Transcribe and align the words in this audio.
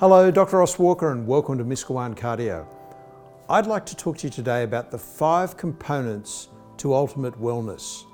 Hello, 0.00 0.30
Dr. 0.30 0.58
Ross 0.58 0.78
Walker, 0.78 1.10
and 1.10 1.26
welcome 1.26 1.58
to 1.58 1.64
Miskawaan 1.64 2.14
Cardio. 2.14 2.64
I'd 3.50 3.66
like 3.66 3.84
to 3.86 3.96
talk 3.96 4.16
to 4.18 4.28
you 4.28 4.30
today 4.30 4.62
about 4.62 4.92
the 4.92 4.98
five 4.98 5.56
components 5.56 6.50
to 6.76 6.94
ultimate 6.94 7.34
wellness. 7.40 8.04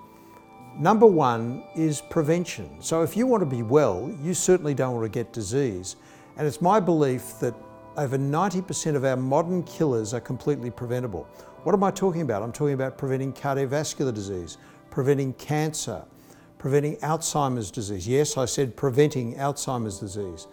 Number 0.79 1.05
one 1.05 1.63
is 1.77 2.01
prevention. 2.01 2.81
So, 2.81 3.03
if 3.03 3.19
you 3.19 3.27
want 3.27 3.43
to 3.43 3.47
be 3.47 3.63
well, 3.63 4.11
you 4.23 4.33
certainly 4.33 4.73
don't 4.73 4.95
want 4.95 5.05
to 5.05 5.11
get 5.11 5.35
disease. 5.35 5.97
And 6.39 6.47
it's 6.47 6.63
my 6.63 6.81
belief 6.81 7.39
that 7.41 7.55
over 7.99 8.17
90% 8.17 8.97
of 8.97 9.05
our 9.05 9.19
modern 9.19 9.63
killers 9.65 10.15
are 10.15 10.21
completely 10.21 10.71
preventable. 10.71 11.25
What 11.65 11.75
am 11.75 11.85
I 11.85 11.91
talking 11.91 12.23
about? 12.23 12.43
I'm 12.43 12.51
talking 12.51 12.73
about 12.73 12.97
preventing 12.97 13.35
cardiovascular 13.35 14.15
disease, 14.15 14.57
preventing 14.89 15.35
cancer, 15.35 16.03
preventing 16.57 16.97
Alzheimer's 17.01 17.71
disease. 17.71 18.09
Yes, 18.09 18.39
I 18.39 18.47
said 18.47 18.75
preventing 18.75 19.35
Alzheimer's 19.35 19.99
disease. 19.99 20.47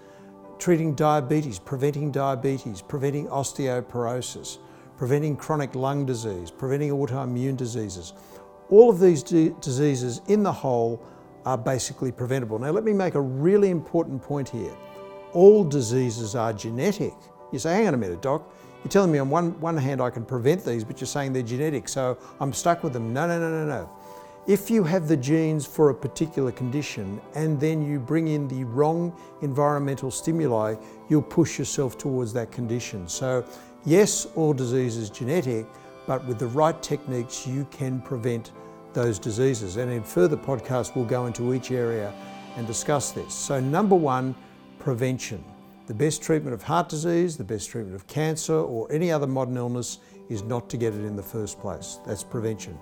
Treating 0.61 0.93
diabetes, 0.93 1.57
preventing 1.57 2.11
diabetes, 2.11 2.83
preventing 2.83 3.25
osteoporosis, 3.29 4.59
preventing 4.95 5.35
chronic 5.35 5.73
lung 5.73 6.05
disease, 6.05 6.51
preventing 6.51 6.91
autoimmune 6.91 7.57
diseases. 7.57 8.13
All 8.69 8.87
of 8.87 8.99
these 8.99 9.23
diseases 9.23 10.21
in 10.27 10.43
the 10.43 10.51
whole 10.51 11.03
are 11.47 11.57
basically 11.57 12.11
preventable. 12.11 12.59
Now, 12.59 12.69
let 12.69 12.83
me 12.83 12.93
make 12.93 13.15
a 13.15 13.19
really 13.19 13.71
important 13.71 14.21
point 14.21 14.49
here. 14.49 14.75
All 15.33 15.63
diseases 15.63 16.35
are 16.35 16.53
genetic. 16.53 17.15
You 17.51 17.57
say, 17.57 17.73
hang 17.73 17.87
on 17.87 17.95
a 17.95 17.97
minute, 17.97 18.21
doc. 18.21 18.47
You're 18.83 18.91
telling 18.91 19.11
me 19.11 19.17
on 19.17 19.31
one, 19.31 19.59
one 19.59 19.77
hand 19.77 19.99
I 19.99 20.11
can 20.11 20.23
prevent 20.23 20.63
these, 20.63 20.83
but 20.83 21.01
you're 21.01 21.07
saying 21.07 21.33
they're 21.33 21.41
genetic, 21.41 21.89
so 21.89 22.19
I'm 22.39 22.53
stuck 22.53 22.83
with 22.83 22.93
them. 22.93 23.11
No, 23.11 23.25
no, 23.25 23.39
no, 23.39 23.49
no, 23.49 23.65
no. 23.65 23.89
If 24.47 24.71
you 24.71 24.83
have 24.83 25.07
the 25.07 25.17
genes 25.17 25.67
for 25.67 25.91
a 25.91 25.93
particular 25.93 26.51
condition 26.51 27.21
and 27.35 27.59
then 27.59 27.85
you 27.85 27.99
bring 27.99 28.27
in 28.27 28.47
the 28.47 28.63
wrong 28.63 29.15
environmental 29.43 30.09
stimuli, 30.09 30.75
you'll 31.09 31.21
push 31.21 31.59
yourself 31.59 31.95
towards 31.95 32.33
that 32.33 32.51
condition. 32.51 33.07
So, 33.07 33.45
yes, 33.85 34.25
all 34.35 34.53
disease 34.53 34.97
is 34.97 35.11
genetic, 35.11 35.67
but 36.07 36.25
with 36.25 36.39
the 36.39 36.47
right 36.47 36.81
techniques, 36.81 37.45
you 37.45 37.67
can 37.69 38.01
prevent 38.01 38.51
those 38.93 39.19
diseases. 39.19 39.77
And 39.77 39.91
in 39.91 40.01
further 40.03 40.37
podcasts, 40.37 40.95
we'll 40.95 41.05
go 41.05 41.27
into 41.27 41.53
each 41.53 41.69
area 41.69 42.11
and 42.57 42.65
discuss 42.65 43.11
this. 43.11 43.35
So, 43.35 43.59
number 43.59 43.95
one, 43.95 44.33
prevention. 44.79 45.43
The 45.85 45.93
best 45.93 46.23
treatment 46.23 46.55
of 46.55 46.63
heart 46.63 46.89
disease, 46.89 47.37
the 47.37 47.43
best 47.43 47.69
treatment 47.69 47.95
of 47.95 48.07
cancer, 48.07 48.55
or 48.55 48.91
any 48.91 49.11
other 49.11 49.27
modern 49.27 49.57
illness 49.57 49.99
is 50.31 50.43
not 50.43 50.69
to 50.69 50.77
get 50.77 50.93
it 50.93 51.03
in 51.05 51.15
the 51.15 51.23
first 51.23 51.59
place. 51.59 51.99
That's 52.05 52.23
prevention. 52.23 52.77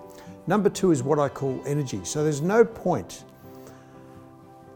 Number 0.46 0.70
two 0.70 0.92
is 0.92 1.02
what 1.02 1.18
I 1.18 1.28
call 1.28 1.60
energy. 1.66 2.00
So, 2.04 2.22
there's 2.22 2.40
no 2.40 2.64
point 2.64 3.24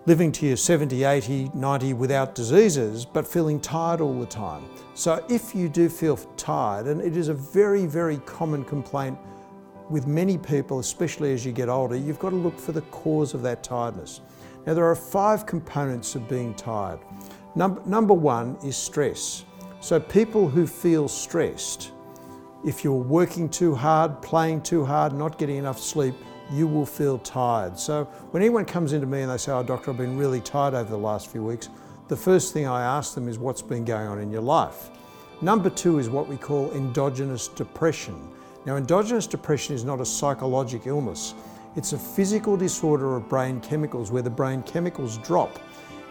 living 0.07 0.31
to 0.33 0.47
your 0.47 0.57
70, 0.57 1.05
80, 1.05 1.51
90 1.55 1.93
without 1.95 2.35
diseases, 2.35 3.07
but 3.07 3.27
feeling 3.27 3.59
tired 3.59 4.01
all 4.01 4.19
the 4.19 4.27
time. 4.27 4.65
So, 4.95 5.25
if 5.31 5.55
you 5.55 5.69
do 5.69 5.89
feel 5.89 6.17
tired, 6.37 6.87
and 6.87 7.01
it 7.01 7.17
is 7.17 7.29
a 7.29 7.35
very, 7.35 7.87
very 7.87 8.19
common 8.19 8.65
complaint 8.65 9.19
with 9.89 10.07
many 10.07 10.37
people, 10.37 10.79
especially 10.79 11.33
as 11.33 11.45
you 11.45 11.53
get 11.53 11.69
older, 11.69 11.97
you've 11.97 12.19
got 12.19 12.31
to 12.31 12.37
look 12.37 12.59
for 12.59 12.73
the 12.73 12.83
cause 12.83 13.35
of 13.35 13.43
that 13.43 13.63
tiredness. 13.63 14.21
Now, 14.67 14.75
there 14.75 14.85
are 14.85 14.97
five 14.97 15.47
components 15.47 16.15
of 16.15 16.29
being 16.29 16.55
tired. 16.55 17.01
Number, 17.55 17.83
number 17.87 18.15
one 18.15 18.57
is 18.65 18.77
stress. 18.77 19.45
So, 19.81 20.01
people 20.01 20.49
who 20.49 20.67
feel 20.67 21.09
stressed, 21.09 21.93
if 22.65 22.83
you're 22.83 22.95
working 22.95 23.49
too 23.49 23.75
hard, 23.75 24.23
playing 24.23 24.63
too 24.63 24.85
hard, 24.85 25.13
not 25.13 25.39
getting 25.39 25.57
enough 25.57 25.79
sleep, 25.79 26.15
you 26.51 26.67
will 26.67 26.87
feel 26.87 27.19
tired. 27.19 27.79
So, 27.79 28.05
when 28.31 28.43
anyone 28.43 28.65
comes 28.65 28.93
into 28.93 29.07
me 29.07 29.23
and 29.23 29.31
they 29.31 29.37
say, 29.37 29.53
Oh, 29.53 29.63
doctor, 29.63 29.91
I've 29.91 29.97
been 29.97 30.17
really 30.17 30.41
tired 30.41 30.75
over 30.75 30.91
the 30.91 30.97
last 30.97 31.31
few 31.31 31.43
weeks, 31.43 31.69
the 32.09 32.17
first 32.17 32.53
thing 32.53 32.67
I 32.67 32.83
ask 32.83 33.15
them 33.15 33.29
is, 33.29 33.39
What's 33.39 33.63
been 33.63 33.85
going 33.85 34.07
on 34.07 34.19
in 34.19 34.31
your 34.31 34.43
life? 34.43 34.91
Number 35.41 35.69
two 35.69 35.99
is 35.99 36.09
what 36.09 36.29
we 36.29 36.37
call 36.37 36.71
endogenous 36.73 37.49
depression. 37.49 38.17
Now, 38.67 38.77
endogenous 38.77 39.27
depression 39.27 39.75
is 39.75 39.85
not 39.85 40.01
a 40.01 40.07
psychological 40.07 40.89
illness, 40.89 41.35
it's 41.77 41.93
a 41.93 41.99
physical 41.99 42.57
disorder 42.57 43.17
of 43.17 43.29
brain 43.29 43.61
chemicals 43.61 44.11
where 44.11 44.23
the 44.23 44.31
brain 44.31 44.63
chemicals 44.63 45.19
drop. 45.19 45.59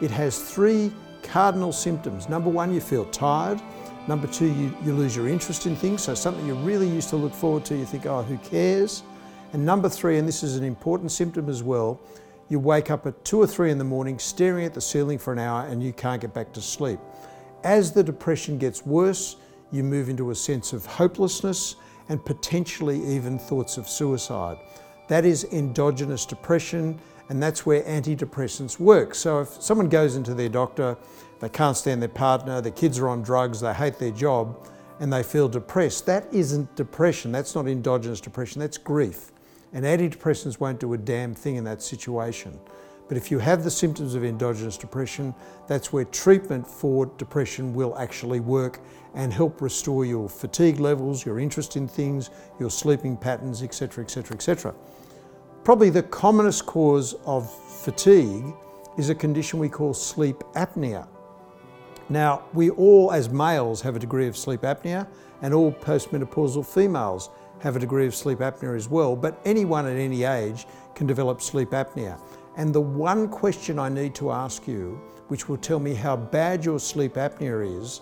It 0.02 0.12
has 0.12 0.38
three 0.40 0.92
cardinal 1.24 1.72
symptoms. 1.72 2.28
Number 2.28 2.50
one, 2.50 2.74
you 2.74 2.82
feel 2.82 3.06
tired. 3.06 3.62
Number 4.08 4.28
two, 4.28 4.48
you, 4.48 4.76
you 4.84 4.94
lose 4.94 5.16
your 5.16 5.30
interest 5.30 5.66
in 5.66 5.76
things. 5.76 6.04
So, 6.04 6.14
something 6.14 6.46
you 6.46 6.56
really 6.56 6.90
used 6.90 7.10
to 7.10 7.16
look 7.16 7.34
forward 7.34 7.64
to, 7.66 7.76
you 7.76 7.86
think, 7.86 8.06
oh, 8.06 8.22
who 8.22 8.38
cares? 8.38 9.04
And 9.54 9.66
number 9.66 9.88
three, 9.88 10.18
and 10.18 10.28
this 10.28 10.44
is 10.44 10.58
an 10.58 10.64
important 10.64 11.12
symptom 11.12 11.48
as 11.48 11.64
well, 11.64 12.02
you 12.50 12.60
wake 12.60 12.92
up 12.92 13.06
at 13.08 13.24
two 13.24 13.42
or 13.42 13.48
three 13.48 13.72
in 13.72 13.78
the 13.78 13.84
morning 13.84 14.20
staring 14.20 14.66
at 14.66 14.74
the 14.74 14.82
ceiling 14.82 15.18
for 15.18 15.32
an 15.32 15.40
hour 15.40 15.66
and 15.68 15.82
you 15.82 15.94
can't 15.94 16.22
get 16.22 16.34
back 16.34 16.52
to 16.54 16.62
sleep. 16.62 17.00
As 17.64 17.92
the 17.92 18.04
depression 18.04 18.58
gets 18.58 18.86
worse, 18.86 19.38
you 19.72 19.84
move 19.84 20.10
into 20.10 20.32
a 20.32 20.36
sense 20.36 20.74
of 20.74 20.86
hopelessness 20.86 21.78
and 22.10 22.24
potentially 22.24 23.02
even 23.06 23.40
thoughts 23.40 23.78
of 23.78 23.88
suicide. 23.88 24.58
That 25.08 25.24
is 25.26 25.46
endogenous 25.46 26.26
depression, 26.26 27.00
and 27.30 27.42
that's 27.42 27.66
where 27.66 27.82
antidepressants 27.84 28.80
work. 28.80 29.16
So 29.16 29.42
if 29.42 29.62
someone 29.62 29.90
goes 29.90 30.16
into 30.16 30.34
their 30.34 30.50
doctor, 30.50 30.98
they 31.40 31.50
can't 31.50 31.76
stand 31.76 32.02
their 32.02 32.10
partner, 32.10 32.62
their 32.62 32.72
kids 32.72 33.00
are 33.00 33.10
on 33.10 33.22
drugs, 33.22 33.60
they 33.62 33.74
hate 33.74 34.00
their 34.00 34.12
job, 34.12 34.68
and 35.00 35.12
they 35.12 35.24
feel 35.24 35.50
depressed, 35.50 36.06
that 36.06 36.28
isn't 36.34 36.76
depression. 36.76 37.32
That's 37.32 37.56
not 37.56 37.68
endogenous 37.68 38.22
depression, 38.22 38.60
that's 38.62 38.78
grief. 38.78 39.32
And 39.74 39.86
antidepressants 39.86 40.60
won't 40.60 40.80
do 40.80 40.94
a 40.94 40.98
damn 40.98 41.34
thing 41.34 41.56
in 41.56 41.64
that 41.64 41.82
situation. 41.82 42.60
But 43.08 43.18
if 43.18 43.30
you 43.30 43.40
have 43.40 43.64
the 43.64 43.72
symptoms 43.72 44.16
of 44.16 44.24
endogenous 44.24 44.78
depression, 44.78 45.36
that's 45.68 45.92
where 45.92 46.06
treatment 46.06 46.66
for 46.68 47.08
depression 47.18 47.74
will 47.74 47.98
actually 47.98 48.40
work 48.40 48.80
and 49.14 49.34
help 49.34 49.62
restore 49.62 50.06
your 50.06 50.30
fatigue 50.30 50.80
levels, 50.80 51.26
your 51.26 51.40
interest 51.40 51.76
in 51.76 51.88
things, 51.88 52.30
your 52.60 52.70
sleeping 52.70 53.18
patterns, 53.18 53.62
etc., 53.62 54.04
etc., 54.04 54.36
etc. 54.36 54.74
Probably 55.64 55.90
the 55.90 56.04
commonest 56.04 56.66
cause 56.66 57.16
of 57.26 57.50
fatigue 57.50 58.54
is 58.98 59.10
a 59.10 59.16
condition 59.16 59.60
we 59.60 59.70
call 59.70 59.94
sleep 59.94 60.40
apnea. 60.56 61.08
Now, 62.10 62.44
we 62.54 62.70
all, 62.72 63.14
as 63.14 63.30
males, 63.30 63.82
have 63.82 63.96
a 63.96 64.00
degree 64.00 64.28
of 64.28 64.36
sleep 64.36 64.64
apnea, 64.64 65.08
and 65.42 65.54
all 65.54 65.72
postmenopausal 65.72 66.66
females 66.66 67.30
have 67.60 67.78
a 67.78 67.80
degree 67.80 68.06
of 68.06 68.14
sleep 68.14 68.40
apnea 68.40 68.76
as 68.76 68.90
well, 68.90 69.16
but 69.16 69.40
anyone 69.46 69.88
at 69.88 69.96
any 69.96 70.26
age 70.26 70.68
can 70.96 71.08
develop 71.08 71.42
sleep 71.42 71.70
apnea. 71.70 72.20
And 72.58 72.76
the 72.76 72.82
one 72.82 73.30
question 73.30 73.80
I 73.80 73.88
need 73.88 74.14
to 74.16 74.32
ask 74.32 74.68
you, 74.68 75.00
which 75.30 75.48
will 75.48 75.56
tell 75.56 75.80
me 75.80 75.94
how 75.94 76.18
bad 76.18 76.66
your 76.66 76.78
sleep 76.78 77.14
apnea 77.14 77.80
is, 77.80 78.02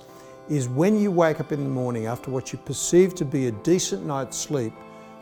is 0.49 0.67
when 0.67 0.99
you 0.99 1.11
wake 1.11 1.39
up 1.39 1.51
in 1.51 1.63
the 1.63 1.69
morning 1.69 2.07
after 2.07 2.31
what 2.31 2.51
you 2.51 2.57
perceive 2.57 3.13
to 3.15 3.23
be 3.23 3.47
a 3.47 3.51
decent 3.51 4.03
night's 4.03 4.35
sleep, 4.35 4.73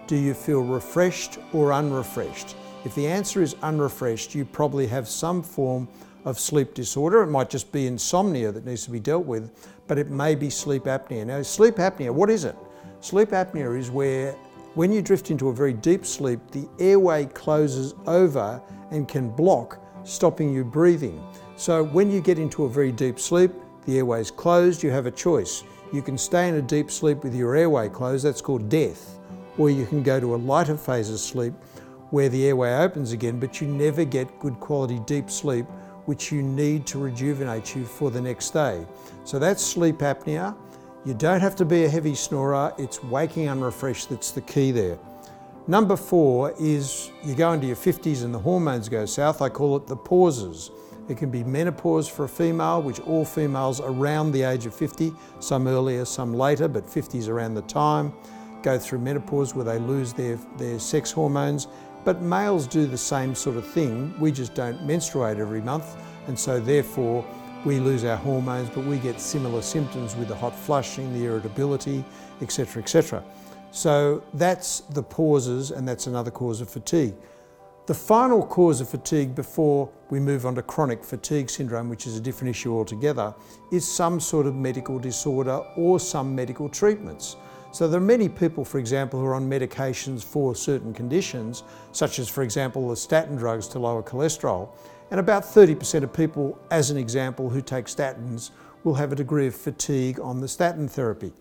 do 0.10 0.16
you 0.16 0.34
feel 0.34 0.62
refreshed 0.62 1.38
or 1.54 1.72
unrefreshed? 1.72 2.56
If 2.84 2.96
the 2.96 3.06
answer 3.06 3.44
is 3.44 3.56
unrefreshed, 3.62 4.34
you 4.34 4.44
probably 4.44 4.88
have 4.88 5.08
some 5.08 5.44
form 5.44 5.88
of 6.26 6.40
sleep 6.40 6.74
disorder. 6.74 7.22
It 7.22 7.28
might 7.28 7.52
just 7.52 7.72
be 7.72 7.86
insomnia 7.86 8.52
that 8.52 8.66
needs 8.66 8.86
to 8.86 8.90
be 8.90 9.00
dealt 9.00 9.28
with, 9.28 9.52
but 9.86 10.00
it 10.00 10.10
may 10.10 10.34
be 10.34 10.50
sleep 10.50 10.86
apnea. 10.86 11.28
Now, 11.28 11.44
sleep 11.44 11.76
apnea, 11.76 12.12
what 12.12 12.32
is 12.32 12.44
it? 12.44 12.56
Sleep 13.02 13.30
apnea 13.30 13.78
is 13.78 13.92
where 13.92 14.32
when 14.74 14.92
you 14.92 15.04
drift 15.04 15.30
into 15.30 15.50
a 15.50 15.54
very 15.54 15.74
deep 15.74 16.08
sleep, 16.08 16.40
the 16.50 16.68
airway 16.80 17.28
closes 17.28 17.94
over 18.08 18.60
and 18.90 19.08
can 19.08 19.30
block, 19.30 19.80
stopping 20.06 20.52
you 20.52 20.64
breathing. 20.64 21.24
So 21.56 21.84
when 21.84 22.10
you 22.10 22.20
get 22.20 22.40
into 22.40 22.64
a 22.64 22.70
very 22.70 22.92
deep 22.92 23.20
sleep, 23.20 23.52
the 23.86 24.00
airway 24.00 24.22
is 24.22 24.32
closed, 24.32 24.82
you 24.82 24.90
have 24.90 25.06
a 25.06 25.12
choice. 25.12 25.64
You 25.94 26.02
can 26.02 26.18
stay 26.18 26.50
in 26.50 26.56
a 26.56 26.64
deep 26.64 26.90
sleep 26.90 27.24
with 27.24 27.36
your 27.36 27.56
airway 27.56 27.90
closed, 27.90 28.26
that's 28.26 28.42
called 28.42 28.70
death. 28.70 29.19
Or 29.60 29.70
you 29.70 29.86
can 29.86 30.02
go 30.02 30.20
to 30.20 30.34
a 30.34 30.38
lighter 30.38 30.78
phase 30.78 31.12
of 31.12 31.20
sleep 31.20 31.54
where 32.10 32.30
the 32.30 32.48
airway 32.48 32.74
opens 32.74 33.12
again, 33.12 33.40
but 33.40 33.62
you 33.62 33.68
never 33.68 34.04
get 34.04 34.40
good 34.40 34.60
quality 34.60 35.00
deep 35.06 35.30
sleep, 35.30 35.68
which 36.06 36.32
you 36.32 36.42
need 36.42 36.88
to 36.88 36.98
rejuvenate 36.98 37.76
you 37.76 37.86
for 37.86 38.10
the 38.10 38.20
next 38.20 38.50
day. 38.50 38.84
So 39.26 39.38
that's 39.38 39.64
sleep 39.64 39.98
apnea. 39.98 40.56
You 41.06 41.14
don't 41.14 41.40
have 41.40 41.56
to 41.58 41.66
be 41.66 41.86
a 41.86 41.90
heavy 41.90 42.16
snorer, 42.16 42.74
it's 42.78 43.04
waking 43.04 43.48
unrefreshed 43.48 44.10
that's 44.10 44.32
the 44.32 44.42
key 44.42 44.72
there. 44.72 44.98
Number 45.68 45.96
four 45.96 46.56
is 46.60 47.12
you 47.24 47.36
go 47.36 47.54
into 47.54 47.68
your 47.68 47.76
50s 47.76 48.24
and 48.24 48.34
the 48.34 48.40
hormones 48.40 48.90
go 48.90 49.06
south. 49.06 49.42
I 49.42 49.50
call 49.50 49.78
it 49.78 49.86
the 49.86 49.96
pauses. 49.96 50.72
It 51.08 51.18
can 51.18 51.30
be 51.30 51.44
menopause 51.44 52.08
for 52.08 52.26
a 52.26 52.30
female, 52.30 52.82
which 52.82 53.00
all 53.02 53.24
females 53.24 53.80
around 53.80 54.32
the 54.32 54.44
age 54.44 54.66
of 54.66 54.74
50, 54.74 55.14
some 55.40 55.68
earlier, 55.68 56.06
some 56.06 56.34
later, 56.34 56.68
but 56.68 56.90
50 56.90 57.18
is 57.18 57.28
around 57.28 57.54
the 57.54 57.62
time, 57.64 58.14
go 58.62 58.78
through 58.78 59.00
menopause 59.00 59.56
where 59.56 59.66
they 59.66 59.80
lose 59.80 60.14
their, 60.14 60.38
their 60.58 60.80
sex 60.80 61.12
hormones. 61.12 61.68
But 62.06 62.22
males 62.22 62.68
do 62.68 62.86
the 62.86 62.98
same 62.98 63.36
sort 63.36 63.58
of 63.58 63.68
thing. 63.68 64.14
We 64.20 64.32
just 64.32 64.56
don't 64.56 64.86
menstruate 64.86 65.38
every 65.38 65.62
month, 65.62 65.98
and 66.28 66.38
so 66.38 66.60
therefore 66.60 67.26
we 67.66 67.80
lose 67.80 68.06
our 68.06 68.16
hormones, 68.16 68.70
but 68.70 68.86
we 68.86 68.98
get 68.98 69.20
similar 69.20 69.62
symptoms 69.62 70.16
with 70.16 70.30
the 70.30 70.36
hot 70.36 70.56
flushing, 70.56 71.14
the 71.14 71.26
irritability, 71.26 72.06
etc., 72.42 72.82
etc. 72.82 73.24
So 73.72 74.24
that's 74.34 74.82
the 74.82 75.04
pauses, 75.04 75.72
and 75.72 75.88
that's 75.88 76.08
another 76.08 76.32
cause 76.32 76.62
of 76.62 76.70
fatigue. 76.70 77.16
The 77.86 77.94
final 77.94 78.46
cause 78.46 78.82
of 78.82 78.90
fatigue 78.90 79.34
before 79.34 79.90
we 80.10 80.20
move 80.20 80.46
on 80.46 80.56
to 80.56 80.62
chronic 80.62 81.04
fatigue 81.04 81.50
syndrome, 81.50 81.90
which 81.90 82.06
is 82.06 82.18
a 82.18 82.22
different 82.22 82.52
issue 82.52 82.72
altogether, 82.72 83.34
is 83.72 83.88
some 83.88 84.20
sort 84.20 84.46
of 84.46 84.56
medical 84.56 85.00
disorder 85.00 85.64
or 85.76 86.00
some 86.00 86.36
medical 86.36 86.70
treatments. 86.70 87.36
So 87.72 87.88
there 87.88 88.00
are 88.00 88.04
many 88.04 88.28
people, 88.28 88.66
for 88.66 88.80
example, 88.80 89.20
who 89.20 89.26
are 89.28 89.36
on 89.36 89.48
medications 89.48 90.24
for 90.24 90.56
certain 90.56 90.94
conditions, 90.94 91.64
such 91.92 92.18
as, 92.18 92.28
for 92.28 92.42
example, 92.42 92.90
the 92.90 92.96
statin 92.96 93.36
drugs 93.36 93.68
to 93.70 93.80
lower 93.80 94.02
cholesterol. 94.02 94.70
And 95.12 95.20
about 95.20 95.44
30% 95.44 96.04
of 96.04 96.12
people, 96.12 96.60
as 96.72 96.90
an 96.90 96.98
example, 96.98 97.50
who 97.50 97.62
take 97.62 97.86
statins 97.86 98.52
will 98.84 98.96
have 98.96 99.12
a 99.12 99.16
degree 99.16 99.48
of 99.48 99.56
fatigue 99.56 100.20
on 100.20 100.42
the 100.42 100.48
statin 100.48 100.88
therapy. 100.88 101.32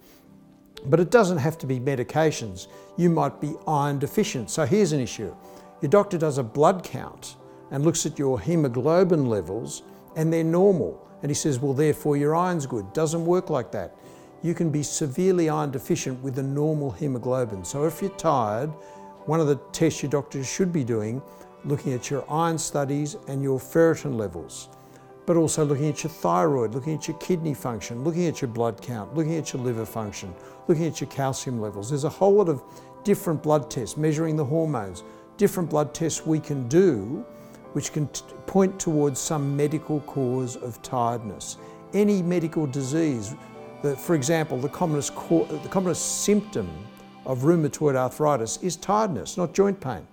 But 0.86 1.00
it 1.00 1.10
doesn't 1.10 1.38
have 1.38 1.58
to 1.58 1.66
be 1.66 1.80
medications. 1.80 2.68
You 2.96 3.10
might 3.10 3.40
be 3.40 3.54
iron 3.66 3.98
deficient. 3.98 4.50
So 4.50 4.64
here's 4.64 4.92
an 4.92 5.00
issue. 5.00 5.34
Your 5.80 5.90
doctor 5.90 6.18
does 6.18 6.38
a 6.38 6.42
blood 6.42 6.84
count 6.84 7.36
and 7.70 7.84
looks 7.84 8.06
at 8.06 8.18
your 8.18 8.40
hemoglobin 8.40 9.26
levels 9.26 9.82
and 10.16 10.32
they're 10.32 10.44
normal. 10.44 11.06
And 11.22 11.30
he 11.30 11.34
says, 11.34 11.58
well, 11.58 11.74
therefore 11.74 12.16
your 12.16 12.34
iron's 12.34 12.66
good. 12.66 12.92
Doesn't 12.92 13.24
work 13.24 13.50
like 13.50 13.72
that. 13.72 13.96
You 14.42 14.54
can 14.54 14.70
be 14.70 14.82
severely 14.82 15.48
iron 15.48 15.70
deficient 15.70 16.22
with 16.22 16.38
a 16.38 16.42
normal 16.42 16.90
hemoglobin. 16.90 17.64
So 17.64 17.86
if 17.86 18.00
you're 18.00 18.10
tired, 18.12 18.68
one 19.26 19.40
of 19.40 19.46
the 19.46 19.56
tests 19.72 20.02
your 20.02 20.10
doctor 20.10 20.42
should 20.44 20.72
be 20.72 20.84
doing, 20.84 21.20
looking 21.64 21.92
at 21.92 22.10
your 22.10 22.24
iron 22.30 22.56
studies 22.58 23.16
and 23.26 23.42
your 23.42 23.58
ferritin 23.58 24.16
levels, 24.16 24.68
but 25.26 25.36
also 25.36 25.64
looking 25.64 25.88
at 25.88 26.02
your 26.04 26.10
thyroid, 26.10 26.74
looking 26.74 26.94
at 26.94 27.08
your 27.08 27.16
kidney 27.18 27.54
function, 27.54 28.04
looking 28.04 28.26
at 28.26 28.40
your 28.40 28.48
blood 28.48 28.80
count, 28.80 29.14
looking 29.14 29.36
at 29.36 29.52
your 29.52 29.62
liver 29.62 29.84
function, 29.84 30.32
looking 30.68 30.86
at 30.86 31.00
your 31.00 31.10
calcium 31.10 31.60
levels. 31.60 31.90
There's 31.90 32.04
a 32.04 32.08
whole 32.08 32.34
lot 32.34 32.48
of 32.48 32.62
different 33.04 33.42
blood 33.42 33.70
tests, 33.70 33.96
measuring 33.96 34.36
the 34.36 34.44
hormones, 34.44 35.02
different 35.36 35.68
blood 35.68 35.94
tests 35.94 36.24
we 36.24 36.40
can 36.40 36.68
do 36.68 37.24
which 37.72 37.92
can 37.92 38.06
point 38.46 38.78
towards 38.80 39.20
some 39.20 39.56
medical 39.56 40.00
cause 40.00 40.56
of 40.56 40.80
tiredness. 40.82 41.58
Any 41.92 42.22
medical 42.22 42.66
disease, 42.66 43.34
that, 43.82 43.98
for 43.98 44.14
example, 44.14 44.58
the 44.58 44.68
commonest, 44.68 45.14
the 45.14 45.68
commonest 45.70 46.22
symptom 46.22 46.68
of 47.24 47.40
rheumatoid 47.40 47.94
arthritis 47.94 48.58
is 48.62 48.76
tiredness, 48.76 49.36
not 49.36 49.52
joint 49.52 49.80
pain. 49.80 50.06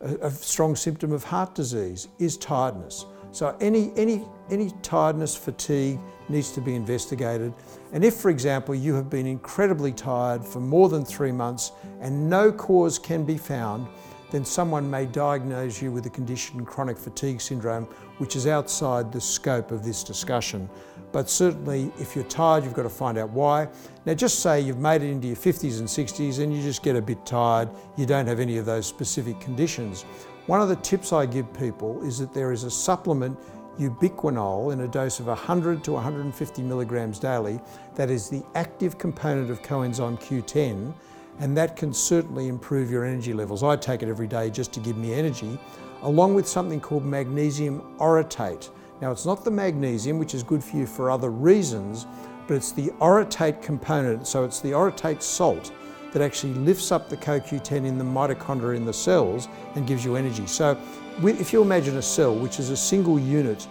A, 0.00 0.14
a 0.26 0.30
strong 0.30 0.74
symptom 0.74 1.12
of 1.12 1.22
heart 1.22 1.54
disease 1.54 2.08
is 2.18 2.36
tiredness. 2.36 3.04
So 3.32 3.56
any, 3.60 3.92
any, 3.96 4.24
any 4.50 4.72
tiredness, 4.82 5.36
fatigue 5.36 6.00
needs 6.28 6.50
to 6.52 6.60
be 6.60 6.74
investigated. 6.74 7.52
And 7.92 8.04
if, 8.04 8.14
for 8.14 8.30
example, 8.30 8.74
you 8.74 8.94
have 8.94 9.08
been 9.08 9.26
incredibly 9.26 9.92
tired 9.92 10.44
for 10.44 10.60
more 10.60 10.88
than 10.88 11.04
three 11.04 11.32
months 11.32 11.72
and 12.00 12.28
no 12.28 12.50
cause 12.50 12.98
can 12.98 13.24
be 13.24 13.36
found, 13.36 13.86
then 14.30 14.44
someone 14.44 14.88
may 14.88 15.06
diagnose 15.06 15.82
you 15.82 15.92
with 15.92 16.06
a 16.06 16.10
condition, 16.10 16.64
chronic 16.64 16.96
fatigue 16.96 17.40
syndrome, 17.40 17.84
which 18.18 18.36
is 18.36 18.46
outside 18.46 19.12
the 19.12 19.20
scope 19.20 19.70
of 19.70 19.84
this 19.84 20.04
discussion. 20.04 20.68
But 21.12 21.28
certainly, 21.28 21.92
if 21.98 22.14
you're 22.14 22.24
tired, 22.24 22.64
you've 22.64 22.74
got 22.74 22.84
to 22.84 22.88
find 22.88 23.18
out 23.18 23.30
why. 23.30 23.68
Now, 24.06 24.14
just 24.14 24.40
say 24.40 24.60
you've 24.60 24.78
made 24.78 25.02
it 25.02 25.10
into 25.10 25.26
your 25.26 25.36
50s 25.36 25.78
and 25.78 25.88
60s 25.88 26.42
and 26.42 26.54
you 26.54 26.62
just 26.62 26.82
get 26.82 26.96
a 26.96 27.02
bit 27.02 27.24
tired, 27.26 27.68
you 27.96 28.06
don't 28.06 28.26
have 28.26 28.40
any 28.40 28.58
of 28.58 28.66
those 28.66 28.86
specific 28.86 29.40
conditions. 29.40 30.02
One 30.46 30.60
of 30.60 30.68
the 30.68 30.76
tips 30.76 31.12
I 31.12 31.26
give 31.26 31.52
people 31.52 32.02
is 32.02 32.18
that 32.18 32.32
there 32.32 32.52
is 32.52 32.64
a 32.64 32.70
supplement, 32.70 33.38
ubiquinol, 33.78 34.72
in 34.72 34.80
a 34.80 34.88
dose 34.88 35.20
of 35.20 35.26
100 35.26 35.82
to 35.84 35.92
150 35.92 36.62
milligrams 36.62 37.18
daily, 37.18 37.60
that 37.94 38.10
is 38.10 38.28
the 38.28 38.42
active 38.54 38.98
component 38.98 39.50
of 39.50 39.62
coenzyme 39.62 40.20
Q10 40.20 40.94
and 41.40 41.56
that 41.56 41.74
can 41.74 41.92
certainly 41.92 42.48
improve 42.48 42.90
your 42.90 43.04
energy 43.04 43.32
levels. 43.32 43.62
I 43.62 43.74
take 43.74 44.02
it 44.02 44.08
every 44.08 44.26
day 44.26 44.50
just 44.50 44.72
to 44.74 44.80
give 44.80 44.96
me 44.96 45.14
energy, 45.14 45.58
along 46.02 46.34
with 46.34 46.46
something 46.46 46.80
called 46.80 47.04
magnesium 47.04 47.96
orotate. 47.98 48.68
Now, 49.00 49.10
it's 49.10 49.24
not 49.24 49.44
the 49.44 49.50
magnesium, 49.50 50.18
which 50.18 50.34
is 50.34 50.42
good 50.42 50.62
for 50.62 50.76
you 50.76 50.86
for 50.86 51.10
other 51.10 51.30
reasons, 51.30 52.06
but 52.46 52.54
it's 52.54 52.72
the 52.72 52.88
orotate 53.00 53.62
component, 53.62 54.26
so 54.26 54.44
it's 54.44 54.60
the 54.60 54.72
orotate 54.72 55.22
salt 55.22 55.72
that 56.12 56.20
actually 56.20 56.54
lifts 56.54 56.92
up 56.92 57.08
the 57.08 57.16
CoQ10 57.16 57.86
in 57.86 57.96
the 57.96 58.04
mitochondria 58.04 58.76
in 58.76 58.84
the 58.84 58.92
cells 58.92 59.48
and 59.74 59.86
gives 59.86 60.04
you 60.04 60.16
energy. 60.16 60.46
So, 60.46 60.78
if 61.22 61.52
you 61.52 61.62
imagine 61.62 61.96
a 61.96 62.02
cell, 62.02 62.34
which 62.34 62.58
is 62.58 62.70
a 62.70 62.76
single 62.76 63.18
unit 63.18 63.66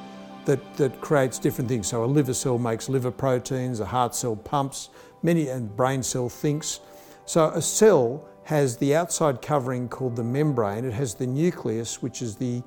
that, 0.45 0.75
that 0.77 0.99
creates 1.01 1.37
different 1.37 1.69
things, 1.69 1.87
so 1.87 2.03
a 2.03 2.07
liver 2.07 2.33
cell 2.33 2.57
makes 2.57 2.89
liver 2.89 3.11
proteins, 3.11 3.79
a 3.81 3.85
heart 3.85 4.15
cell 4.15 4.35
pumps, 4.35 4.89
many, 5.21 5.49
and 5.49 5.75
brain 5.75 6.01
cell 6.01 6.29
thinks. 6.29 6.79
So 7.25 7.49
a 7.49 7.61
cell 7.61 8.25
has 8.45 8.77
the 8.77 8.95
outside 8.95 9.41
covering 9.41 9.89
called 9.89 10.15
the 10.15 10.23
membrane. 10.23 10.85
It 10.85 10.93
has 10.93 11.13
the 11.13 11.27
nucleus, 11.27 12.01
which 12.01 12.21
is 12.21 12.35
the, 12.35 12.63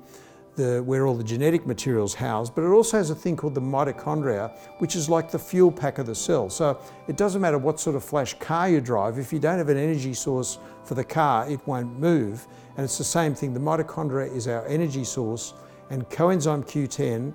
the, 0.55 0.83
where 0.83 1.07
all 1.07 1.15
the 1.15 1.23
genetic 1.23 1.65
material 1.65 2.05
is 2.05 2.13
housed, 2.13 2.53
but 2.53 2.63
it 2.63 2.69
also 2.69 2.97
has 2.97 3.09
a 3.09 3.15
thing 3.15 3.35
called 3.35 3.55
the 3.55 3.61
mitochondria, 3.61 4.55
which 4.77 4.95
is 4.95 5.09
like 5.09 5.31
the 5.31 5.39
fuel 5.39 5.71
pack 5.71 5.97
of 5.97 6.05
the 6.05 6.15
cell. 6.15 6.49
So 6.49 6.79
it 7.07 7.17
doesn't 7.17 7.41
matter 7.41 7.57
what 7.57 7.79
sort 7.79 7.95
of 7.95 8.03
flash 8.03 8.33
car 8.35 8.69
you 8.69 8.81
drive, 8.81 9.17
if 9.17 9.33
you 9.33 9.39
don't 9.39 9.57
have 9.57 9.69
an 9.69 9.77
energy 9.77 10.13
source 10.13 10.59
for 10.83 10.95
the 10.95 11.03
car, 11.03 11.49
it 11.49 11.65
won't 11.65 11.99
move. 11.99 12.45
And 12.77 12.83
it's 12.83 12.97
the 12.97 13.03
same 13.03 13.33
thing. 13.35 13.53
The 13.53 13.59
mitochondria 13.59 14.33
is 14.35 14.47
our 14.47 14.65
energy 14.67 15.03
source, 15.03 15.53
and 15.89 16.07
coenzyme 16.09 16.65
Q10, 16.65 17.33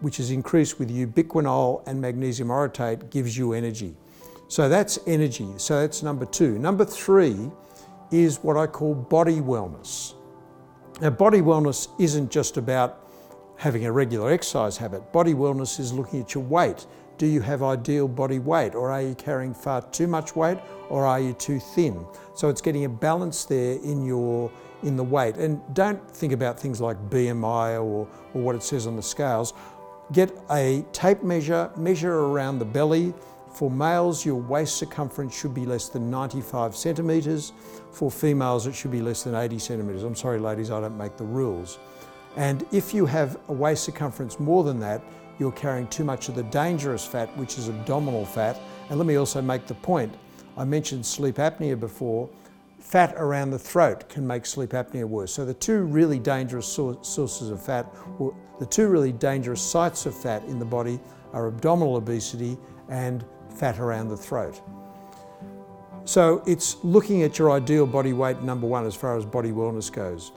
which 0.00 0.20
is 0.20 0.30
increased 0.30 0.78
with 0.78 0.90
ubiquinol 0.90 1.86
and 1.86 2.00
magnesium 2.00 2.48
orotate, 2.48 3.10
gives 3.10 3.36
you 3.36 3.52
energy. 3.52 3.96
So 4.48 4.68
that's 4.68 4.98
energy. 5.06 5.48
So 5.56 5.80
that's 5.80 6.02
number 6.02 6.26
two. 6.26 6.58
Number 6.58 6.84
three 6.84 7.50
is 8.10 8.42
what 8.42 8.56
I 8.56 8.66
call 8.66 8.94
body 8.94 9.40
wellness. 9.40 10.14
Now, 11.00 11.10
body 11.10 11.40
wellness 11.40 11.88
isn't 11.98 12.30
just 12.30 12.56
about 12.56 13.00
having 13.56 13.84
a 13.84 13.90
regular 13.90 14.30
exercise 14.30 14.76
habit. 14.76 15.12
Body 15.12 15.34
wellness 15.34 15.80
is 15.80 15.92
looking 15.92 16.20
at 16.20 16.34
your 16.34 16.44
weight. 16.44 16.86
Do 17.18 17.26
you 17.26 17.40
have 17.40 17.64
ideal 17.64 18.06
body 18.06 18.38
weight, 18.38 18.76
or 18.76 18.92
are 18.92 19.02
you 19.02 19.14
carrying 19.16 19.54
far 19.54 19.82
too 19.82 20.06
much 20.06 20.36
weight, 20.36 20.58
or 20.88 21.04
are 21.04 21.18
you 21.18 21.32
too 21.32 21.58
thin? 21.58 22.06
So 22.36 22.48
it's 22.48 22.60
getting 22.60 22.84
a 22.84 22.88
balance 22.88 23.44
there 23.44 23.74
in 23.82 24.04
your 24.04 24.52
in 24.84 24.96
the 24.96 25.02
weight. 25.02 25.36
And 25.36 25.60
don't 25.74 26.08
think 26.10 26.32
about 26.32 26.60
things 26.60 26.80
like 26.80 26.96
BMI 27.10 27.74
or, 27.82 28.06
or 28.34 28.42
what 28.42 28.54
it 28.54 28.62
says 28.62 28.86
on 28.86 28.94
the 28.94 29.02
scales. 29.02 29.52
Get 30.12 30.30
a 30.50 30.84
tape 30.92 31.22
measure, 31.22 31.70
measure 31.76 32.14
around 32.14 32.58
the 32.58 32.66
belly, 32.66 33.14
for 33.54 33.70
males, 33.70 34.26
your 34.26 34.40
waist 34.40 34.76
circumference 34.76 35.38
should 35.38 35.54
be 35.54 35.64
less 35.64 35.88
than 35.88 36.10
95 36.10 36.74
centimetres. 36.74 37.52
For 37.92 38.10
females, 38.10 38.66
it 38.66 38.74
should 38.74 38.90
be 38.90 39.00
less 39.00 39.22
than 39.22 39.36
80 39.36 39.60
centimetres. 39.60 40.02
I'm 40.02 40.16
sorry, 40.16 40.40
ladies, 40.40 40.72
I 40.72 40.80
don't 40.80 40.98
make 40.98 41.16
the 41.16 41.24
rules. 41.24 41.78
And 42.36 42.66
if 42.72 42.92
you 42.92 43.06
have 43.06 43.38
a 43.48 43.52
waist 43.52 43.84
circumference 43.84 44.40
more 44.40 44.64
than 44.64 44.80
that, 44.80 45.02
you're 45.38 45.52
carrying 45.52 45.86
too 45.86 46.02
much 46.02 46.28
of 46.28 46.34
the 46.34 46.42
dangerous 46.44 47.06
fat, 47.06 47.36
which 47.36 47.56
is 47.56 47.68
abdominal 47.68 48.24
fat. 48.24 48.60
And 48.90 48.98
let 48.98 49.06
me 49.06 49.16
also 49.16 49.40
make 49.40 49.66
the 49.66 49.74
point 49.74 50.12
I 50.56 50.64
mentioned 50.64 51.06
sleep 51.06 51.36
apnea 51.36 51.78
before. 51.78 52.28
Fat 52.80 53.14
around 53.16 53.50
the 53.50 53.58
throat 53.58 54.08
can 54.08 54.26
make 54.26 54.46
sleep 54.46 54.70
apnea 54.70 55.04
worse. 55.04 55.32
So, 55.32 55.44
the 55.44 55.54
two 55.54 55.84
really 55.84 56.18
dangerous 56.18 56.66
sources 56.66 57.50
of 57.50 57.64
fat, 57.64 57.86
or 58.18 58.36
the 58.58 58.66
two 58.66 58.88
really 58.88 59.12
dangerous 59.12 59.62
sites 59.62 60.06
of 60.06 60.14
fat 60.14 60.44
in 60.44 60.58
the 60.58 60.64
body, 60.64 61.00
are 61.32 61.48
abdominal 61.48 61.96
obesity 61.96 62.58
and 62.88 63.24
fat 63.56 63.78
around 63.78 64.08
the 64.08 64.16
throat. 64.16 64.60
So 66.04 66.42
it's 66.46 66.82
looking 66.84 67.22
at 67.22 67.38
your 67.38 67.50
ideal 67.50 67.86
body 67.86 68.12
weight, 68.12 68.42
number 68.42 68.66
one, 68.66 68.84
as 68.86 68.94
far 68.94 69.16
as 69.16 69.24
body 69.24 69.50
wellness 69.50 69.90
goes. 69.90 70.32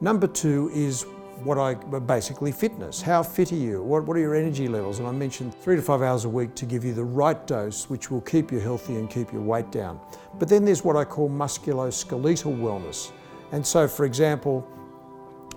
Number 0.00 0.26
two 0.26 0.70
is 0.74 1.06
what 1.44 1.58
I 1.58 1.74
basically 1.74 2.52
fitness. 2.52 3.00
How 3.00 3.22
fit 3.22 3.52
are 3.52 3.56
you? 3.56 3.82
What, 3.82 4.04
what 4.04 4.16
are 4.16 4.20
your 4.20 4.34
energy 4.34 4.68
levels? 4.68 4.98
And 4.98 5.08
I 5.08 5.12
mentioned 5.12 5.54
three 5.54 5.76
to 5.76 5.82
five 5.82 6.02
hours 6.02 6.24
a 6.24 6.28
week 6.28 6.54
to 6.56 6.66
give 6.66 6.84
you 6.84 6.92
the 6.94 7.04
right 7.04 7.46
dose, 7.46 7.88
which 7.90 8.10
will 8.10 8.20
keep 8.20 8.52
you 8.52 8.60
healthy 8.60 8.96
and 8.96 9.10
keep 9.10 9.32
your 9.32 9.42
weight 9.42 9.70
down. 9.70 10.00
But 10.38 10.48
then 10.48 10.64
there's 10.64 10.84
what 10.84 10.96
I 10.96 11.04
call 11.04 11.28
musculoskeletal 11.28 12.58
wellness. 12.58 13.12
And 13.52 13.66
so, 13.66 13.86
for 13.88 14.04
example, 14.04 14.66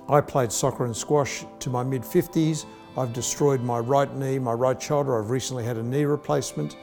I 0.10 0.22
played 0.22 0.52
soccer 0.52 0.86
and 0.86 0.96
squash 0.96 1.46
to 1.60 1.70
my 1.70 1.84
mid 1.84 2.04
50s. 2.04 2.66
I've 2.98 3.14
destroyed 3.14 3.62
my 3.62 3.80
right 3.80 4.14
knee, 4.16 4.40
my 4.40 4.54
right 4.54 4.82
shoulder. 4.82 5.22
I've 5.22 5.30
recently 5.30 5.64
had 5.64 5.78
a 5.78 5.84
knee 5.84 6.06
replacement. 6.06 6.78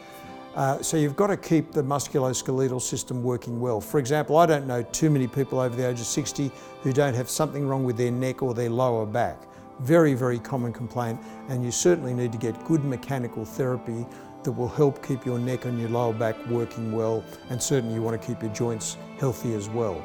Uh, 0.55 0.83
so 0.83 0.99
you've 0.99 1.17
got 1.17 1.29
to 1.29 1.37
keep 1.37 1.73
the 1.73 1.83
musculoskeletal 1.83 2.81
system 2.81 3.23
working 3.23 3.59
well. 3.59 3.81
For 3.81 3.99
example, 3.99 4.37
I 4.37 4.45
don't 4.45 4.67
know 4.67 4.83
too 4.83 5.09
many 5.09 5.27
people 5.27 5.59
over 5.59 5.75
the 5.75 5.89
age 5.89 6.01
of 6.01 6.07
60 6.07 6.51
who 6.83 6.93
don't 6.93 7.15
have 7.15 7.31
something 7.31 7.67
wrong 7.67 7.85
with 7.85 7.97
their 7.97 8.11
neck 8.11 8.43
or 8.43 8.53
their 8.53 8.69
lower 8.69 9.07
back. 9.07 9.41
Very, 9.81 10.13
very 10.13 10.39
common 10.39 10.73
complaint, 10.73 11.19
and 11.49 11.65
you 11.65 11.71
certainly 11.71 12.13
need 12.13 12.33
to 12.33 12.39
get 12.39 12.63
good 12.67 12.85
mechanical 12.85 13.45
therapy 13.45 14.07
that 14.43 14.53
will 14.53 14.69
help 14.69 15.07
keep 15.07 15.25
your 15.25 15.39
neck 15.39 15.65
and 15.65 15.81
your 15.81 15.89
lower 15.89 16.13
back 16.13 16.37
working 16.49 16.93
well, 16.93 17.25
and 17.49 17.63
certainly 17.63 17.95
you 17.95 18.03
want 18.03 18.21
to 18.21 18.27
keep 18.27 18.43
your 18.43 18.53
joints 18.53 18.99
healthy 19.19 19.55
as 19.55 19.71
well. 19.71 20.05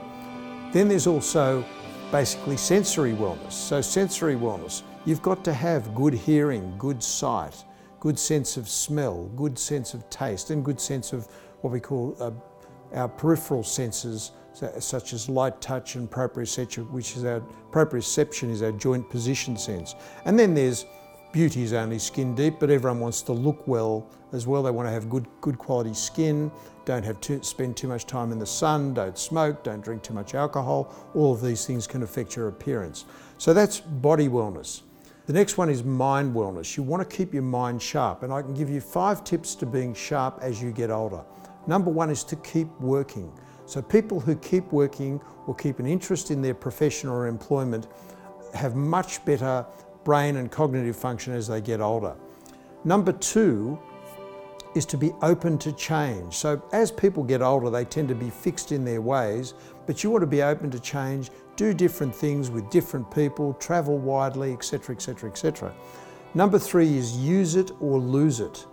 Then 0.71 0.87
there's 0.87 1.07
also 1.07 1.65
basically 2.11 2.55
sensory 2.55 3.13
wellness. 3.13 3.51
So, 3.51 3.81
sensory 3.81 4.35
wellness, 4.35 4.83
you've 5.05 5.21
got 5.21 5.43
to 5.43 5.53
have 5.53 5.93
good 5.93 6.13
hearing, 6.13 6.73
good 6.77 7.03
sight, 7.03 7.65
good 7.99 8.17
sense 8.17 8.57
of 8.57 8.69
smell, 8.69 9.25
good 9.35 9.57
sense 9.57 9.93
of 9.93 10.09
taste, 10.09 10.49
and 10.49 10.63
good 10.63 10.79
sense 10.79 11.13
of 11.13 11.27
what 11.61 11.71
we 11.71 11.79
call 11.79 12.15
uh, 12.19 12.31
our 12.93 13.07
peripheral 13.07 13.63
senses, 13.63 14.31
such 14.79 15.13
as 15.13 15.29
light 15.29 15.59
touch 15.61 15.95
and 15.95 16.09
proprioception, 16.09 16.89
which 16.91 17.15
is 17.15 17.25
our 17.25 17.41
proprioception 17.71 18.49
is 18.49 18.61
our 18.61 18.71
joint 18.71 19.07
position 19.09 19.57
sense. 19.57 19.95
And 20.25 20.37
then 20.37 20.53
there's 20.53 20.85
beauty 21.31 21.61
is 21.61 21.73
only 21.73 21.99
skin 21.99 22.33
deep, 22.33 22.55
but 22.59 22.69
everyone 22.69 22.99
wants 22.99 23.21
to 23.23 23.33
look 23.33 23.67
well 23.67 24.09
as 24.31 24.47
well. 24.47 24.63
They 24.63 24.71
want 24.71 24.87
to 24.87 24.91
have 24.91 25.09
good, 25.09 25.27
good 25.41 25.57
quality 25.57 25.93
skin, 25.93 26.51
don't 26.85 27.03
have 27.03 27.19
to 27.21 27.43
spend 27.43 27.77
too 27.77 27.87
much 27.87 28.05
time 28.05 28.31
in 28.31 28.39
the 28.39 28.45
sun, 28.45 28.93
don't 28.93 29.17
smoke, 29.17 29.63
don't 29.63 29.81
drink 29.81 30.01
too 30.03 30.13
much 30.13 30.33
alcohol. 30.33 30.95
All 31.13 31.33
of 31.33 31.41
these 31.41 31.65
things 31.65 31.85
can 31.85 32.01
affect 32.01 32.35
your 32.35 32.47
appearance. 32.47 33.05
So 33.37 33.53
that's 33.53 33.79
body 33.79 34.29
wellness. 34.29 34.81
The 35.27 35.33
next 35.33 35.57
one 35.57 35.69
is 35.69 35.83
mind 35.83 36.33
wellness. 36.33 36.77
You 36.77 36.83
want 36.83 37.07
to 37.07 37.17
keep 37.17 37.33
your 37.33 37.43
mind 37.43 37.81
sharp, 37.81 38.23
and 38.23 38.31
I 38.31 38.41
can 38.41 38.53
give 38.53 38.69
you 38.69 38.79
five 38.79 39.25
tips 39.25 39.55
to 39.55 39.65
being 39.65 39.93
sharp 39.93 40.39
as 40.41 40.61
you 40.61 40.71
get 40.71 40.89
older. 40.89 41.21
Number 41.67 41.91
one 41.91 42.09
is 42.09 42.23
to 42.23 42.37
keep 42.37 42.69
working. 42.79 43.29
So 43.65 43.81
people 43.81 44.21
who 44.21 44.37
keep 44.37 44.71
working 44.71 45.19
or 45.45 45.53
keep 45.53 45.79
an 45.79 45.85
interest 45.85 46.31
in 46.31 46.41
their 46.41 46.53
profession 46.53 47.09
or 47.09 47.27
employment 47.27 47.89
have 48.53 48.75
much 48.75 49.23
better 49.25 49.65
brain 50.05 50.37
and 50.37 50.49
cognitive 50.49 50.95
function 50.95 51.33
as 51.33 51.49
they 51.49 51.59
get 51.59 51.81
older. 51.81 52.15
Number 52.85 53.11
two 53.11 53.77
is 54.77 54.85
to 54.85 54.97
be 54.97 55.11
open 55.21 55.57
to 55.57 55.73
change. 55.73 56.35
So 56.35 56.61
as 56.71 56.91
people 56.91 57.23
get 57.23 57.41
older, 57.41 57.69
they 57.69 57.83
tend 57.83 58.07
to 58.09 58.15
be 58.15 58.29
fixed 58.29 58.71
in 58.71 58.85
their 58.85 59.01
ways, 59.01 59.55
but 59.85 60.03
you 60.03 60.11
want 60.11 60.21
to 60.21 60.27
be 60.27 60.43
open 60.43 60.69
to 60.71 60.79
change, 60.79 61.31
do 61.55 61.73
different 61.73 62.15
things 62.15 62.49
with 62.49 62.69
different 62.69 63.09
people, 63.11 63.53
travel 63.55 63.97
widely, 63.97 64.53
etc., 64.53 64.95
etc., 64.95 65.29
etc. 65.29 65.73
Number 66.33 66.59
three 66.59 66.95
is 66.95 67.17
use 67.17 67.55
it 67.55 67.71
or 67.81 67.99
lose 67.99 68.39
it. 68.39 68.65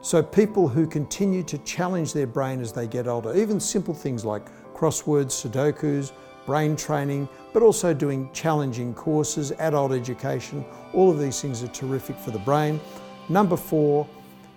So 0.00 0.22
people 0.22 0.68
who 0.68 0.86
continue 0.86 1.42
to 1.42 1.58
challenge 1.58 2.12
their 2.12 2.28
brain 2.28 2.60
as 2.60 2.72
they 2.72 2.86
get 2.86 3.08
older, 3.08 3.36
even 3.36 3.58
simple 3.58 3.92
things 3.92 4.24
like 4.24 4.48
crosswords, 4.72 5.32
sudokus, 5.32 6.12
brain 6.46 6.76
training, 6.76 7.28
but 7.52 7.62
also 7.62 7.92
doing 7.92 8.30
challenging 8.32 8.94
courses, 8.94 9.52
adult 9.58 9.92
education, 9.92 10.64
all 10.94 11.10
of 11.10 11.18
these 11.18 11.42
things 11.42 11.62
are 11.62 11.68
terrific 11.68 12.16
for 12.16 12.30
the 12.30 12.38
brain. 12.38 12.80
Number 13.28 13.56
four 13.56 14.08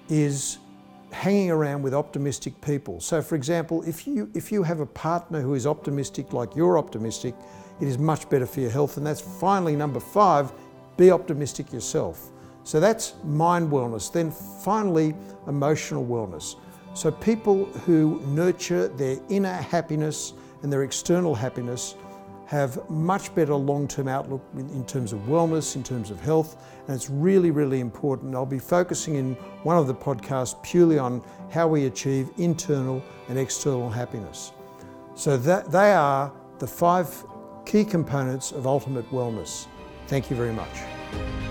is 0.07 0.59
hanging 1.11 1.51
around 1.51 1.81
with 1.81 1.93
optimistic 1.93 2.59
people. 2.61 2.99
So 2.99 3.21
for 3.21 3.35
example, 3.35 3.83
if 3.83 4.07
you, 4.07 4.29
if 4.33 4.51
you 4.51 4.63
have 4.63 4.79
a 4.79 4.85
partner 4.85 5.41
who 5.41 5.53
is 5.53 5.67
optimistic 5.67 6.33
like 6.33 6.55
you're 6.55 6.77
optimistic, 6.77 7.35
it 7.79 7.87
is 7.87 7.97
much 7.97 8.29
better 8.29 8.45
for 8.45 8.61
your 8.61 8.69
health. 8.69 8.97
And 8.97 9.05
that's 9.05 9.21
finally 9.21 9.75
number 9.75 9.99
five, 9.99 10.51
be 10.97 11.11
optimistic 11.11 11.73
yourself. 11.73 12.29
So 12.63 12.79
that's 12.79 13.15
mind 13.23 13.71
wellness. 13.71 14.11
Then 14.11 14.31
finally, 14.31 15.15
emotional 15.47 16.05
wellness. 16.05 16.55
So 16.93 17.11
people 17.11 17.65
who 17.65 18.21
nurture 18.27 18.87
their 18.89 19.17
inner 19.29 19.53
happiness 19.53 20.33
and 20.61 20.71
their 20.71 20.83
external 20.83 21.33
happiness 21.33 21.95
have 22.51 22.89
much 22.89 23.33
better 23.33 23.55
long-term 23.55 24.09
outlook 24.09 24.41
in 24.57 24.83
terms 24.83 25.13
of 25.13 25.19
wellness, 25.21 25.77
in 25.77 25.83
terms 25.83 26.11
of 26.11 26.19
health, 26.19 26.61
and 26.85 26.93
it's 26.93 27.09
really, 27.09 27.49
really 27.49 27.79
important. 27.79 28.35
I'll 28.35 28.45
be 28.45 28.59
focusing 28.59 29.15
in 29.15 29.35
one 29.63 29.77
of 29.77 29.87
the 29.87 29.95
podcasts 29.95 30.61
purely 30.61 30.99
on 30.99 31.23
how 31.49 31.69
we 31.69 31.85
achieve 31.85 32.29
internal 32.37 33.01
and 33.29 33.39
external 33.39 33.89
happiness. 33.89 34.51
So 35.15 35.37
that 35.37 35.71
they 35.71 35.93
are 35.93 36.29
the 36.59 36.67
five 36.67 37.23
key 37.65 37.85
components 37.85 38.51
of 38.51 38.67
ultimate 38.67 39.09
wellness. 39.11 39.67
Thank 40.07 40.29
you 40.29 40.35
very 40.35 40.51
much. 40.51 41.50